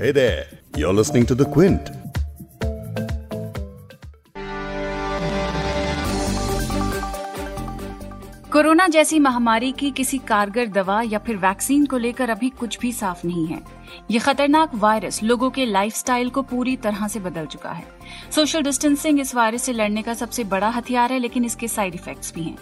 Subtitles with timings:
[0.00, 0.46] Hey there,
[0.78, 1.90] you're listening to The Quint.
[8.52, 12.92] Corona जैसी महामारी की किसी कारगर दवा या फिर वैक्सीन को लेकर अभी कुछ भी
[12.92, 13.60] साफ़ नहीं है
[14.10, 17.84] ये खतरनाक वायरस लोगों के लाइफस्टाइल को पूरी तरह से बदल चुका है।
[18.34, 22.34] सोशल डिस्टेंसिंग इस वायरस से लड़ने का सबसे बड़ा हथियार है, लेकिन इसके साइड इफेक्ट्स
[22.34, 22.56] भी हैं।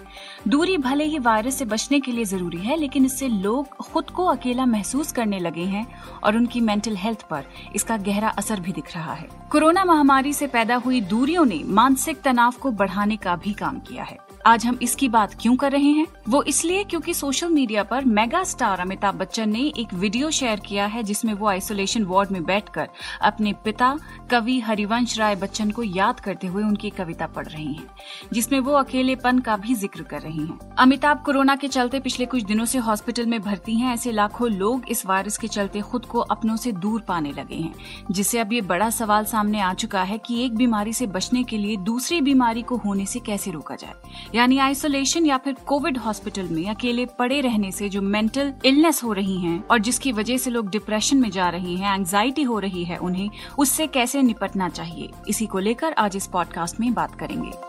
[0.48, 4.26] दूरी भले ही वायरस से बचने के लिए ज़रूरी है, लेकिन इससे लोग खुद को
[4.26, 5.86] अकेला महसूस करने लगे हैं
[6.24, 10.46] और उनकी मेंटल हेल्थ पर इसका गहरा असर भी दिख रहा है। कोरोना महामारी से
[10.46, 14.78] पैदा हुई दूरियों ने मानसिक तनाव को बढ़ाने का भी काम किया है। आज हम
[14.82, 19.14] इसकी बात क्यों कर रहे हैं वो इसलिए क्योंकि सोशल मीडिया पर मेगा स्टार अमिताभ
[19.14, 22.88] बच्चन ने एक वीडियो शेयर किया है जिसमें वो आइसोलेशन वार्ड में बैठकर
[23.22, 23.96] अपने पिता,
[24.30, 27.86] कवि हरिवंश राय बच्चन को याद करते हुए उनकी कविता पढ़ रहे हैं,
[28.32, 32.42] जिसमें वो अकेलेपन का भी ज़िक्र कर रही हैं। अमिताभ कोरोना के चलते पिछले कुछ
[32.42, 36.20] दिनों से हॉस्पिटल में भर्ती हैं, ऐसे लाखों लोग इस वायरस के चलते खुद को
[36.20, 37.74] अपनों से दूर पाने लगे हैं,
[38.10, 41.58] जिससे अब ये बड़ा सवाल सामने आ चुका है कि एक बीमारी से बचने के
[41.58, 46.48] लिए दूसरी बीमारी को होने से कैसे रोका जाए यानी आइसोलेशन या फिर कोविड हॉस्पिटल
[46.48, 50.50] में अकेले पड़े रहने से जो मेंटल इलनेस हो रही हैं और जिसकी वजह से
[50.50, 55.10] लोग डिप्रेशन में जा रहे हैं एंग्जाइटी हो रही है उन्हें, उससे कैसे निपटना चाहिए?
[55.28, 57.67] इसी को लेकर आज इस पॉडकास्ट में बात करेंगे।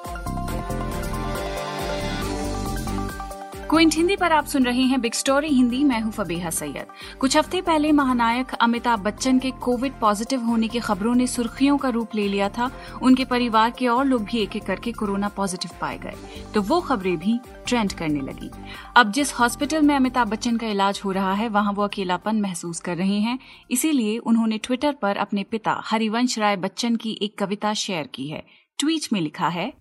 [3.70, 6.86] क्विंट हिंदी पर आप सुन रहे हैं बिग स्टोरी हिंदी, मैं हूँ फबीहा सैयद।
[7.20, 11.90] कुछ हफ़्ते पहले महानायक अमिताभ बच्चन के कोविड पॉजिटिव होने की खबरों ने सुर्खियों का
[11.90, 15.72] रूप ले लिया था। उनके परिवार के और लोग भी एक एक करके कोरोना पॉजिटिव
[15.82, 16.14] पाए गए।
[16.54, 18.50] तो वो खबरें भी ट्रेंड करने लगी।
[18.96, 22.80] अब जिस हॉस्पिटल में अमिताभ बच्चन का इलाज हो रहा है, वहाँ वो अकेलापन महसूस
[22.80, 23.40] कर रहे हैं।
[23.72, 28.44] इसीलिए उन्होंने ट्विटर पर अपने पिता हरिवंश राय बच्चन की एक कविता शेयर की है।
[28.80, 29.74] ट्वीट में लिखा है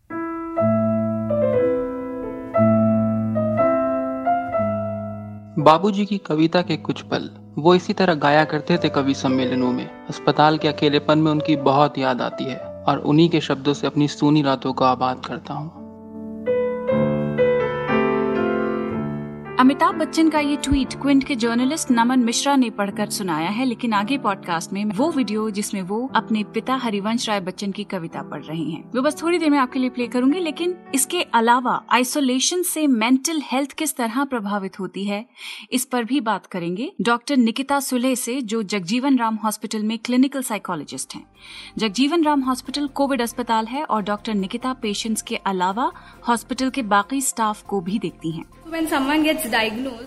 [5.69, 10.07] बाबूजी की कविता के कुछ पल, वो इसी तरह गाया करते थे कवि सम्मेलनों में।
[10.09, 14.09] अस्पताल के अकेलेपन में उनकी बहुत याद आती है, और उन्हीं के शब्दों से अपनी
[14.09, 15.88] सूनी रातों को आबाद करता हूँ।
[19.59, 23.93] अमिताभ बच्चन का ये ट्वीट क्विंट के जर्नलिस्ट नमन मिश्रा ने पढ़कर सुनाया है, लेकिन
[23.93, 28.43] आगे पॉडकास्ट में वो वीडियो जिसमें वो अपने पिता हरिवंश राय बच्चन की कविता पढ़
[28.43, 32.63] रहे हैं। वो बस थोड़ी देर में आपके लिए प्ले करूँगी, लेकिन इसके अलावा आइसोलेशन
[32.63, 35.25] से मेंटल हेल्थ किस तरह प्रभावित होती है,
[35.73, 40.43] इस पर भी बात करेंगे। डॉक्टर निकिता सुले से, जो जगजीवन राम हॉस्पिटल में क्लिनिकल
[40.43, 41.25] साइकोलॉजिस्ट हैं।
[41.79, 45.91] जगजीवन राम हॉस्पिटल कोविड अस्पताल है और डॉक्टर निकिता पेशेंट्स के अलावा
[46.29, 48.45] हॉस्पिटल के बाकी स्टाफ को भी देखती हैं।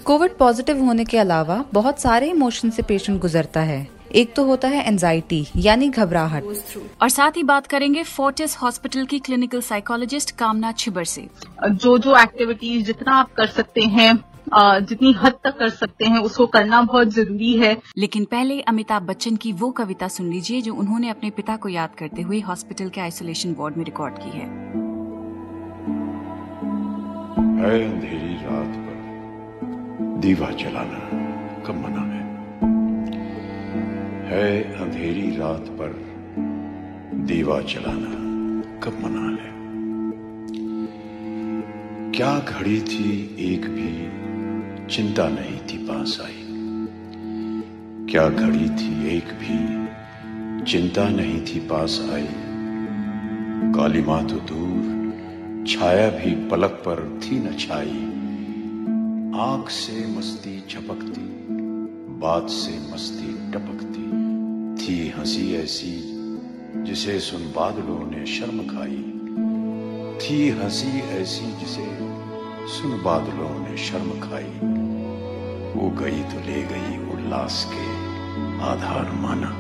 [0.03, 4.67] कोविड पॉजिटिव होने के अलावा बहुत सारे इमोशन से पेशेंट गुजरता है। एक तो होता
[4.67, 6.44] है एंजाइटी यानी घबराहट।
[7.01, 11.27] और साथ ही बात करेंगे फोर्टिस हॉस्पिटल की क्लिनिकल साइकोलॉजिस्ट कामना छिबर से
[11.66, 14.13] जो जो एक्टिविटीज़ जितना आप कर सकते हैं
[14.85, 19.35] जितनी हद तक कर सकते हैं उसको करना बहुत ज़रूरी है। लेकिन पहले अमिताभ बच्चन
[19.35, 23.01] की वो कविता सुन लीजिए जो उन्होंने अपने पिता को याद करते हुए हॉस्पिटल के
[23.01, 24.45] आइसोलेशन वार्ड में रिकॉर्ड की है।
[27.61, 28.97] है अंधेरी रात पर
[30.19, 31.00] दीवा जलाना
[31.67, 32.23] कब मना है?
[34.28, 36.06] है अंधेरी रात पर
[37.13, 38.31] दीवा जलाना
[38.79, 39.51] कब मना है?
[42.11, 44.22] क्या घड़ी थी एक भी
[44.88, 46.47] चिंता नहीं थी पास आई?
[48.11, 49.81] क्या घड़ी थी एक भी
[50.63, 52.28] चिंता नहीं थी पास आई?
[53.75, 55.01] काली माँ तो दूर,
[55.67, 58.17] छाया भी पलक पर थी न छाई।
[59.35, 61.47] आँख से मस्ती झपकती
[62.19, 64.05] बात से मस्ती टपकती।
[64.77, 66.01] थी हँसी ऐसी,
[66.83, 69.03] जिसे सुन बादलों ने शर्म खाई।
[70.19, 71.85] थी हँसी ऐसी, जिसे
[72.67, 74.59] सुन बादलों ने शर्म खाई।
[75.79, 77.85] वो गई तो ले गई उल्लास के
[78.63, 79.57] आधार माना।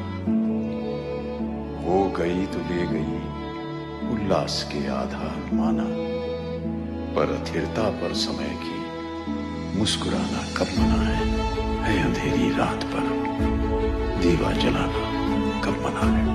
[1.87, 3.17] वो गई तो ले गई
[4.09, 5.85] उल्लास के आधार माना।
[7.15, 8.80] पर अथिरता पर समय की
[9.75, 11.27] मुस्कुराना कब मना है?
[11.83, 12.99] है अंधेरी रात पर।
[14.21, 16.25] दीवा जलाना कब मना है?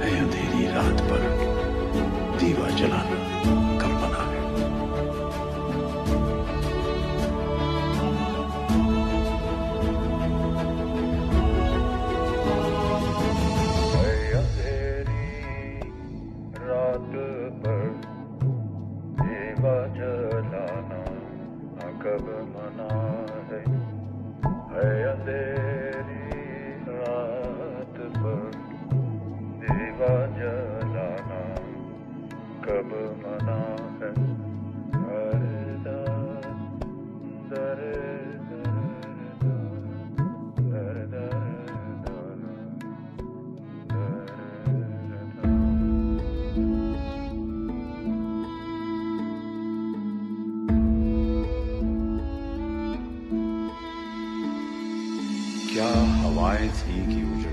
[0.00, 1.20] है अंधेरी रात पर।
[2.40, 3.17] दीवा जलाना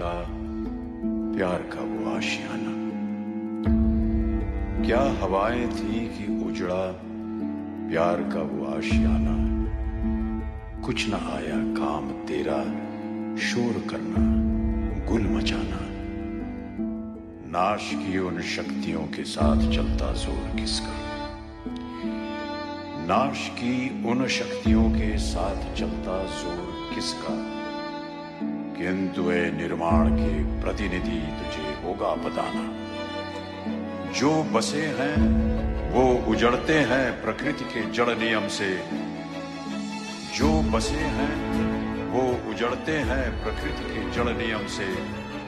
[0.06, 2.86] कि प्यार का वो आशियाना।
[4.88, 6.92] क्या हवाएँ थी कि उजड़ा,
[7.90, 9.46] प्यार का वो आशियाना।
[10.82, 12.64] कुछ न आया काम तेरा,
[13.36, 14.46] शोर करना,
[15.06, 15.80] गुल मचाना।
[17.48, 20.94] नाश की उन शक्तियों के साथ चलता ज़ोर किसका?
[23.08, 27.55] नाश की उन शक्तियों के साथ चलता ज़ोर किसका?
[28.86, 32.86] किंतु निर्माण के प्रतिनिधि तुझे होगा बताना।
[34.12, 35.18] जो बसे हैं,
[35.92, 38.84] वो उजड़ते हैं प्रकृति के जड़ नियम से।
[40.38, 41.36] जो बसे हैं,
[42.08, 44.96] वो उजड़ते हैं प्रकृति के जड़ नियम से,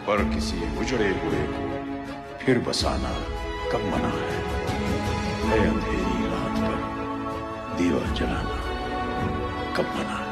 [0.08, 3.14] पर किसी उजड़े हुए को फिर बसाना
[3.72, 4.44] कब मना है?
[5.50, 6.78] है अंधेरी रात पर
[7.78, 8.62] दीवा जलाना
[9.74, 10.27] कब मना है?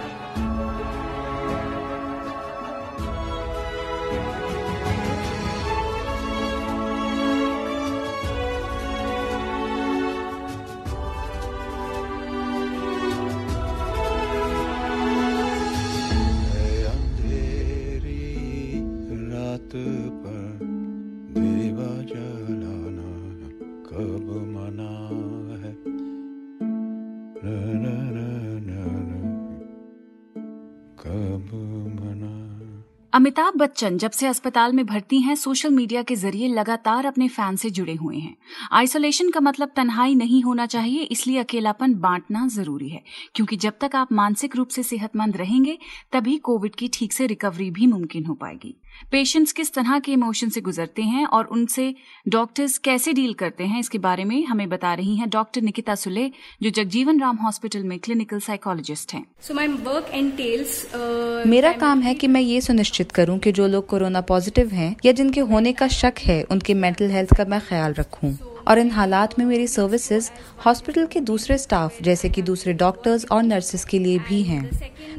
[33.25, 37.55] अमिताभ बच्चन जब से अस्पताल में भर्ती हैं, सोशल मीडिया के ज़रिए लगातार अपने फ़ैन
[37.55, 38.35] से जुड़े हुए हैं।
[38.71, 43.03] आइसोलेशन का मतलब तन्हाई नहीं होना चाहिए, इसलिए अकेलापन बांटना ज़रूरी है,
[43.35, 45.77] क्योंकि जब तक आप मानसिक रूप से सेहतमंद रहेंगे,
[46.11, 48.75] तभी कोविड की ठीक से रिकवरी भी मुमकिन हो पाएगी।
[49.11, 51.95] पेशेंट्स किस तरह के इमोशन से गुजरते हैं और उनसे
[52.27, 56.31] डॉक्टर्स कैसे डील करते हैं इसके बारे में हमें बता रही हैं डॉक्टर निकिता सुले
[56.63, 62.01] जो जगजीवन राम हॉस्पिटल में क्लिनिकल साइकोलॉजिस्ट हैं। So my work entails, uh, मेरा काम
[62.01, 65.73] है कि मैं ये सुनिश्चित करूँ कि जो लोग कोरोना पॉजिटिव हैं या जिनके होने
[65.73, 68.37] का शक है उनके मेंटल हेल्थ का मैं ख्याल रखूँ।
[68.67, 70.31] और इन हालात में मेरी सर्विसेज़
[70.65, 74.69] हॉस्पिटल के दूसरे स्टाफ जैसे कि दूसरे डॉक्टर्स और नर्सेस के लिए भी हैं।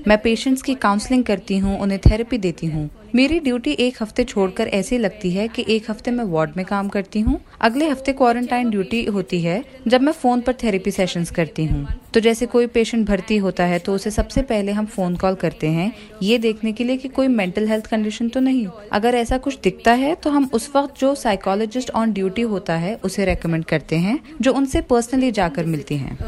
[0.09, 4.69] मैं पेशेंट्स की काउंसलिंग करती हूँ उन्हें थेरेपी देती हूँ। मेरी ड्यूटी एक हफ़्ते छोड़कर
[4.69, 8.71] ऐसी लगती है कि एक हफ़्ते मैं वार्ड में काम करती हूँ। अगले हफ़्ते क्वारंटाइन
[8.71, 13.07] ड्यूटी होती है, जब मैं फ़ोन पर थेरेपी सेशंस करती हूँ। तो जैसे कोई पेशेंट
[13.09, 15.93] भर्ती होता है तो उसे सबसे पहले हम फ़ोन कॉल करते हैं,
[16.23, 19.93] ये देखने के लिए कि कोई मेंटल हेल्थ कंडीशन तो नहीं। अगर ऐसा कुछ दिखता
[19.95, 24.19] है तो हम उस वक्त जो साइकोलॉजिस्ट ऑन ड्यूटी होता है, उसे रेकमेंड करते हैं,
[24.41, 26.19] जो उनसे पर्सनली जाकर मिलती हैं।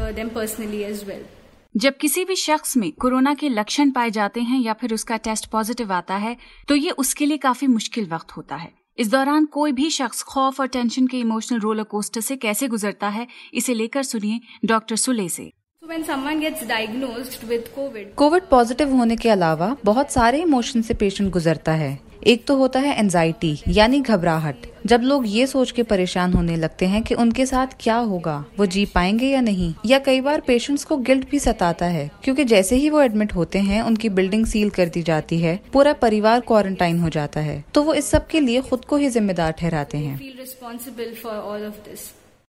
[1.75, 5.45] जब किसी भी शख्स में कोरोना के लक्षण पाए जाते हैं या फिर उसका टेस्ट
[5.45, 6.35] पॉजिटिव आता है
[6.67, 10.59] तो ये उसके लिए काफ़ी मुश्किल वक्त होता है। इस दौरान कोई भी शख्स खौफ
[10.59, 15.29] और टेंशन के इमोशनल रोलर कोस्टर से कैसे गुजरता है इसे लेकर सुनिए डॉक्टर सुले
[15.29, 15.51] से।
[15.81, 20.81] So when someone gets diagnosed with COVID, COVID positive होने के अलावा बहुत सारे इमोशन
[20.81, 24.55] से पेशेंट गुजरता है। एक तो होता है एंजाइटी यानी घबराहट।
[24.85, 28.65] जब लोग ये सोच के परेशान होने लगते हैं कि उनके साथ क्या होगा, वो
[28.65, 32.75] जी पाएँगे या नहीं, या कई बार पेशेंट्स को गिल्ट भी सताता है, क्योंकि जैसे
[32.75, 36.99] ही वो एडमिट होते हैं, उनकी बिल्डिंग सील कर दी जाती है, पूरा परिवार क्वारंटाइन
[36.99, 40.19] हो जाता है। तो वो इस सब के लिए खुद को ही जिम्मेदार ठहराते हैं।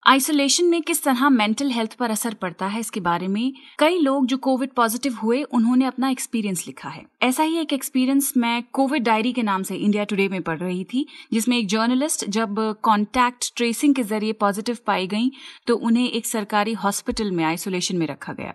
[0.06, 4.26] आइसोलेशन में किस तरह मेंटल हेल्थ पर असर पड़ता है इसके बारे में कई लोग
[4.26, 9.02] जो कोविड पॉजिटिव हुए, उन्होंने अपना एक्सपीरियंस लिखा है। ऐसा ही एक एक्सपीरियंस मैं कोविड
[9.02, 13.52] डायरी के नाम से इंडिया टुडे में पढ़ रही थी, जिसमें एक जर्नलिस्ट जब कॉन्टैक्ट
[13.56, 15.30] ट्रेसिंग के ज़रिए पॉजिटिव पाई गई
[15.66, 18.54] तो उन्हें एक सरकारी हॉस्पिटल में आइसोलेशन में रखा गया।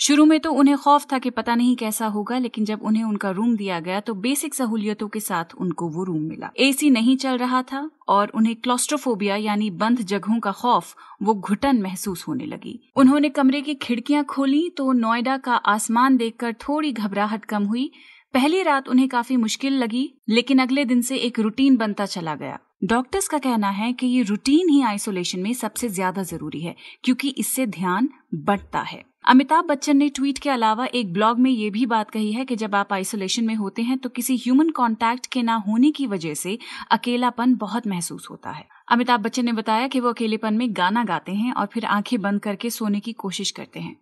[0.00, 3.30] शुरू में तो उन्हें खौफ था कि पता नहीं कैसा होगा, लेकिन जब उन्हें उनका
[3.30, 7.38] रूम दिया गया तो बेसिक सहूलियतों के साथ उनको वो रूम मिला। एसी नहीं चल
[7.38, 12.78] रहा था और उन्हें क्लोस्ट्रोफोबिया यानी बंद जगहों का खौफ, वो घुटन महसूस होने लगी।
[12.96, 17.90] उन्होंने कमरे की खिड़कियाँ खोली तो नोएडा का आसमान देखकर थोड़ी घबराहट कम हुई।
[18.34, 22.58] पहली रात उन्हें काफ़ी मुश्किल लगी, लेकिन अगले दिन से एक रूटीन बनता चला गया।
[22.84, 27.28] डॉक्टर्स का कहना है कि ये रूटीन ही आइसोलेशन में सबसे ज़्यादा ज़रूरी है, क्योंकि
[27.28, 31.84] इससे ध्यान बढ़ता है। अमिताभ बच्चन ने ट्वीट के अलावा एक ब्लॉग में ये भी
[31.86, 35.42] बात कही है कि जब आप आइसोलेशन में होते हैं तो किसी ह्यूमन कांटेक्ट के
[35.42, 36.58] ना होने की वजह से
[36.90, 41.32] अकेलापन बहुत महसूस होता है। अमिताभ बच्चन ने बताया कि वो अकेलेपन में गाना गाते
[41.32, 43.96] हैं और फिर आँखें बंद करके सोने की कोशिश करते हैं।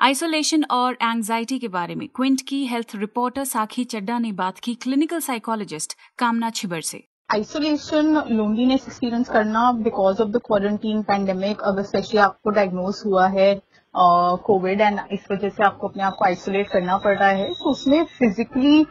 [0.00, 4.74] आइसोलेशन और एंजाइटी के बारे में क्विंट की हेल्थ रिपोर्टर साखी चड्डा ने बात की
[4.74, 11.82] क्लिनिकल साइकोलॉजिस्ट कामना छिबर से। आइसोलेशन लोनलीनेस एक्सपीरियंस करना because of the quarantine pandemic अगर
[11.82, 13.54] स्पेशली आपको डायग्नोज हुआ है।
[13.94, 17.70] कोविड एंड इस वजह से आपको अपने आप को आइसोलेट करना पड़ रहा है तो
[17.70, 18.84] उसमें फिजिकली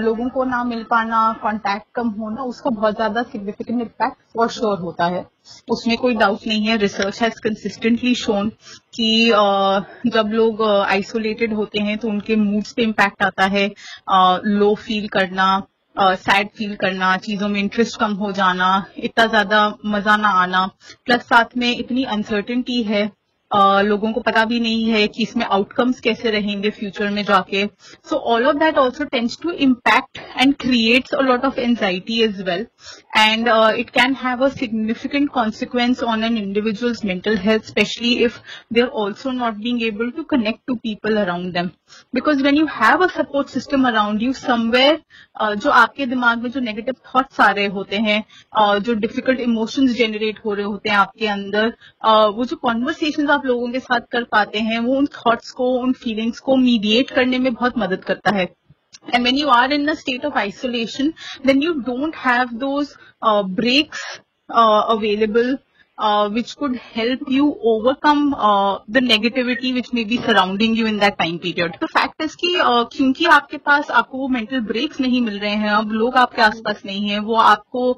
[0.00, 4.78] लोगों को ना मिल पाना कांटेक्ट कम होना, उसका बहुत ज़्यादा सिग्निफिकेंट इम्पैक्ट फॉर श्योर
[4.80, 5.24] होता है।
[5.68, 8.48] उसमें कोई डाउट नहीं है रिसर्च हैज़ कंसिस्टेंटली शोन
[8.94, 9.28] कि
[10.06, 13.66] जब लोग आइसोलेटेड होते हैं तो उनके मूड्स पे इम्पैक्ट आता है।
[14.08, 15.62] लो फील करना
[15.96, 20.66] सैड फील करना, चीज़ों में इंटरेस्ट कम हो जाना, इतना ज़्यादा मज़ा ना आना
[21.06, 23.04] प्लस साथ में इतनी अनसर्टेनिटी है
[23.84, 27.64] लोगों को पता भी नहीं है कि इसमें आउटकम्स कैसे रहेंगे फ्यूचर में जाके।
[28.10, 32.42] So all of that also tends to impact and creates a lot of anxiety as
[32.42, 32.66] well
[33.18, 38.38] and it can have a significant consequence on an individual's mental health especially if
[38.72, 41.70] they are also not being able to connect to people around them
[42.14, 46.60] because when you have a support system around you somewhere जो आपके दिमाग में जो
[46.60, 48.22] negative thoughts आ रहे होते हैं
[48.60, 53.30] uh, जो difficult emotions generate हो रहे होते हैं आपके अंदर uh, वो जो कॉन्वर्सेशन
[53.30, 57.10] आप लोगों के साथ कर पाते हैं वो उन थॉट्स को उन फीलिंग्स को मीडिएट
[57.10, 58.48] करने में बहुत मदद करता है.
[59.14, 61.12] And when you are in the state of isolation
[61.46, 62.94] then you don't have those
[63.54, 64.04] breaks
[64.50, 65.56] available
[65.98, 70.98] uh, which could help you overcome uh, the negativity which may be surrounding you in
[70.98, 71.76] that time period.
[71.80, 75.54] The fact is कि uh, क्योंकि आपके पास आपको वो mental breaks नहीं मिल रहे
[75.62, 77.90] हैं अब लोग आपके आसपास नहीं है वो आपको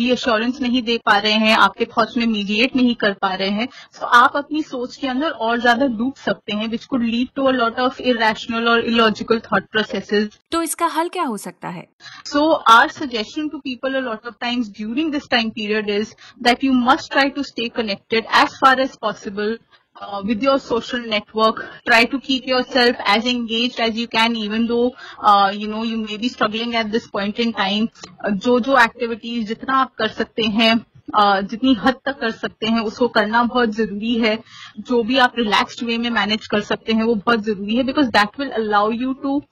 [0.00, 3.68] रीअश्योरेंस नहीं दे पा रहे हैं आपके थॉट्स में मीडिएट नहीं कर पा रहे हैं
[4.00, 7.46] तो आप अपनी सोच के अंदर और ज़्यादा डूब सकते हैं which could lead to
[7.46, 11.86] a lot of irrational और इलॉजिकल थॉट प्रोसेसेस तो इसका हल क्या हो सकता है
[12.24, 16.62] So our suggestion to people a lot of times during this time period is that
[16.62, 19.56] you must try to stay connected as far as possible
[19.96, 21.64] uh, with your social network.
[21.86, 25.98] Try to keep yourself as engaged as you can, even though uh, you know you
[25.98, 27.90] may be struggling at this point in time.
[28.24, 30.72] Uh, जो जो activities जितना आप कर सकते हैं
[31.14, 34.38] uh, जितनी हद तक कर सकते हैं उसको करना बहुत ज़रूरी है
[34.80, 38.08] जो भी आप रिलैक्स्ड वे में मैनेज कर सकते हैं वो बहुत ज़रूरी है because
[38.18, 39.42] that will allow you to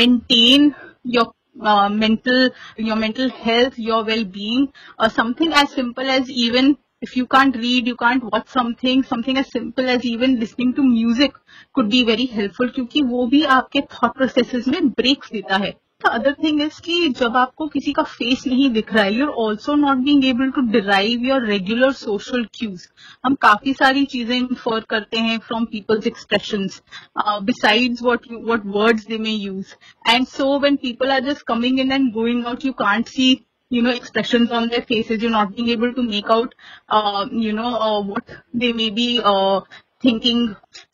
[0.00, 0.72] maintain
[1.14, 7.16] your uh, mental your mental health your well-being uh, something as simple as even if
[7.16, 11.38] you can't read you can't watch something something as simple as even listening to music
[11.74, 15.72] could be very helpful क्योंकि वो भी आपके thought processes में breaks देता है
[16.04, 19.34] the other thing is कि जब आपको किसी का फेस नहीं दिख रहा है you're
[19.42, 22.88] also not being able to derive your regular social cues
[23.26, 26.80] हम काफ़ी सारी चीज़ें infer करते हैं from people's expressions
[27.16, 29.76] uh, besides what you, what words they may use
[30.14, 33.32] and so when people are just coming in and going out you can't see
[33.72, 36.54] you know expressions on their faces you're not being able to make out
[36.88, 39.60] uh, you know uh, what they may be uh,
[40.04, 40.48] thinking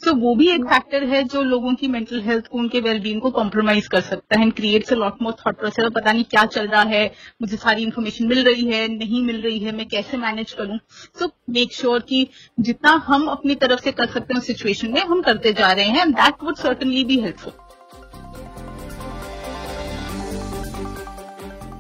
[0.05, 3.31] so वो भी एक factor है जो लोगों की mental health को उनके wellbeing को
[3.31, 6.67] कॉम्प्रोमाइज कर सकता है and creates a lot more thought process पता नहीं क्या चल
[6.67, 7.05] रहा है
[7.43, 10.79] मुझे सारी इन्फॉर्मेशन मिल रही है नहीं मिल रही है मैं कैसे मैनेज करूँ?
[11.19, 12.27] सो मेक श्योर कि
[12.61, 16.03] जितना हम अपनी तरफ़ से कर सकते हैं सिचुएशन में हम करते जा रहे हैं
[16.03, 17.68] and that would certainly be helpful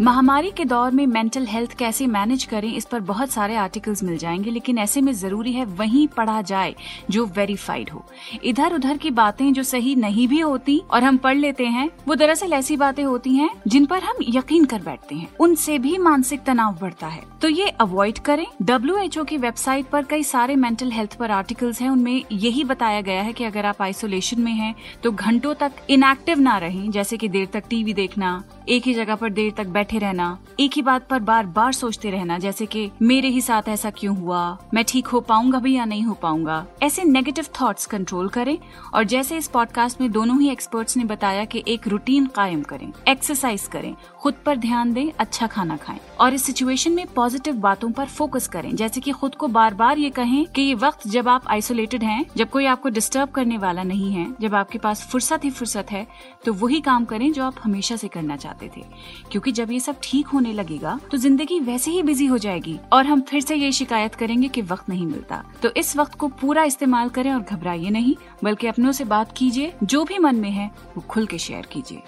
[0.01, 4.19] महामारी के दौर में मेंटल हेल्थ कैसे मैनेज करें, इस पर बहुत सारे आर्टिकल्स मिल
[4.19, 6.75] जाएँगे, लेकिन ऐसे में ज़रूरी है वहीं पढ़ा जाए
[7.11, 8.05] जो वेरीफाइड हो।
[8.45, 12.15] इधर उधर की बातें जो सही नहीं भी होती और हम पढ़ लेते हैं, वो
[12.15, 16.43] दरअसल ऐसी बातें होती हैं जिन पर हम यकीन कर बैठते हैं। उनसे भी मानसिक
[16.43, 21.15] तनाव बढ़ता है। तो ये अवॉइड करें। WHO की वेबसाइट पर कई सारे मेंटल हेल्थ
[21.15, 25.13] पर आर्टिकल्स हैं। उनमें यही बताया गया है कि अगर आप आइसोलेशन में हैं तो
[25.13, 29.31] घंटों तक इनएक्टिव ना रहें, जैसे कि देर तक टीवी देखना, एक ही जगह पर
[29.31, 33.29] देर तक बैठे रहना, एक ही बात पर बार बार सोचते रहना, जैसे कि, मेरे
[33.29, 34.59] ही साथ ऐसा क्यों हुआ?
[34.75, 36.67] मैं ठीक हो पाऊँगा भी या नहीं हो पाऊँगा?
[36.83, 38.59] ऐसे नेगेटिव थॉट्स कंट्रोल करें
[38.95, 42.93] और जैसे इस पॉडकास्ट में दोनों ही एक्सपर्ट्स ने बताया कि एक रूटीन कायम करें
[43.09, 47.91] एक्सरसाइज करें, खुद पर ध्यान दें अच्छा खाना खाएँ और इस सिचुएशन में पॉजिटिव बातों
[47.91, 51.29] पर फोकस करें, जैसे कि खुद को बार बार ये कहें कि ये वक्त जब
[51.29, 55.45] आप आइसोलेटेड हैं, जब कोई आपको डिस्टर्ब करने वाला नहीं है, जब आपके पास फुर्सत
[55.45, 56.07] ही फुर्सत है
[56.45, 58.85] तो वही काम करें जो आप हमेशा से करना चाहते थे।
[59.31, 63.07] क्योंकि जब ये सब ठीक होने लगेगा तो ज़िंदगी वैसे ही बिज़ी हो जाएगी और
[63.07, 66.63] हम फिर से ये शिकायत करेंगे कि वक्त नहीं मिलता। तो इस वक्त को पूरा
[66.65, 70.67] इस्तेमाल करें और घबराइए नहीं, बल्कि अपनों से बात कीजिए, जो भी मन में है,
[70.97, 72.03] वो खुल के शेयर कीजिए।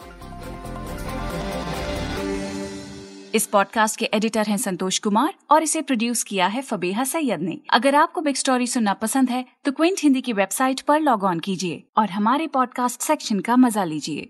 [3.35, 7.59] इस पॉडकास्ट के एडिटर हैं संतोष कुमार और इसे प्रोड्यूस किया है फबेहा सैयद ने।
[7.73, 11.41] अगर आपको बिग स्टोरी सुनना पसंद है तो क्विंट हिंदी की वेबसाइट पर लॉग ऑन
[11.41, 14.29] कीजिए और हमारे पॉडकास्ट सेक्शन का मज़ा लीजिए।